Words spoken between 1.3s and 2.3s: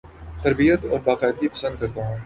پسند کرتا ہوں